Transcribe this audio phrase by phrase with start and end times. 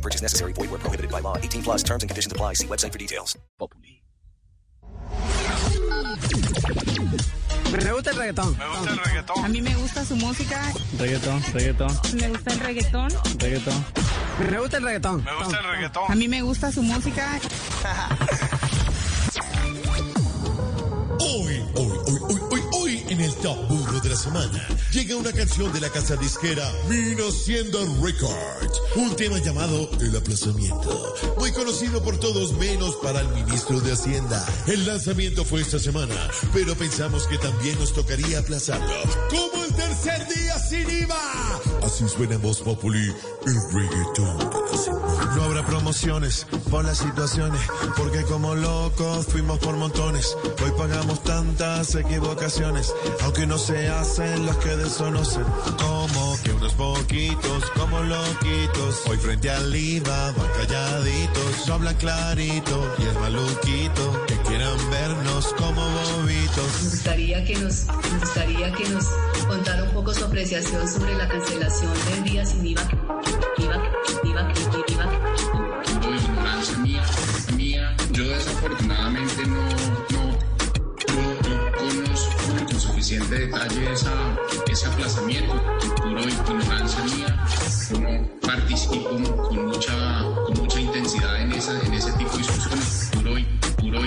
[0.00, 0.54] No purchase necessary.
[0.54, 1.36] Void where prohibited by law.
[1.36, 2.54] 18 plus terms and conditions apply.
[2.54, 3.36] See website for details.
[7.70, 8.56] Me gusta el reggaetón.
[8.56, 9.44] Me gusta el reggaetón.
[9.44, 10.72] A mí me gusta su música.
[10.98, 13.10] Reggaetón, reggaetón, Me gusta el reggaetón.
[13.38, 13.84] reggaetón.
[14.50, 15.24] Me gusta el reggaetón.
[15.24, 16.04] Me gusta el reggaetón.
[16.08, 17.38] A mí me gusta su música.
[23.42, 28.82] top burro de la semana, llega una canción de la casa disquera Vino Siendo Records.
[28.96, 31.14] Un tema llamado El Aplazamiento.
[31.38, 34.44] Muy conocido por todos menos para el ministro de Hacienda.
[34.66, 36.14] El lanzamiento fue esta semana,
[36.52, 38.92] pero pensamos que también nos tocaría aplazarlo.
[39.30, 41.60] Como el tercer día sin IVA.
[41.82, 43.14] Así suena en Voz Populi
[43.46, 45.34] el reggaetón de la semana.
[45.36, 47.60] No habrá promociones por las situaciones,
[47.96, 50.36] porque como locos fuimos por montones.
[50.62, 52.92] Hoy pagamos tantas equivocaciones,
[53.30, 55.44] aunque no se hacen los que desconocen.
[55.78, 62.92] Como que unos poquitos, como loquitos, hoy frente al IVA van calladitos, no hablan clarito
[62.98, 66.82] y es maluquito, que quieran vernos como bobitos.
[66.82, 69.04] Nos gustaría que nos, nos gustaría que nos
[69.46, 72.82] contara un poco su apreciación sobre la cancelación del día sin IVA,
[73.58, 74.19] IVA.
[83.30, 84.12] este detalle, esa,
[84.68, 85.54] ese aplazamiento,
[86.02, 87.44] pura ignorancia mía,
[87.92, 89.08] no participo
[89.48, 93.34] con mucha, con mucha intensidad en, esa, en ese tipo de discusiones, puro,
[93.76, 94.00] puro,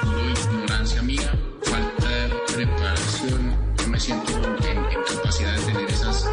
[0.00, 6.26] puro, ignorancia mía, falta de preparación, no me siento en, en capacidad de tener esas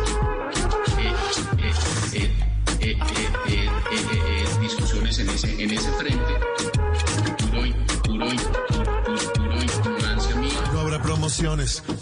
[4.61, 6.33] discusiones en ese, en ese frente,
[7.37, 7.63] puro,
[8.03, 8.70] puro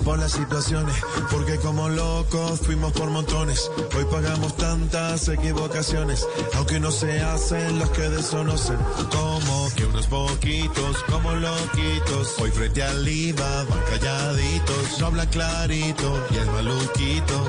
[0.03, 0.93] por las situaciones,
[1.31, 3.71] porque como locos fuimos por montones.
[3.95, 8.75] Hoy pagamos tantas equivocaciones, aunque no se hacen los que desconocen.
[9.09, 16.27] Como que unos poquitos, como loquitos, hoy frente al IVA van calladitos, no hablan clarito
[16.31, 17.48] y es maluquito,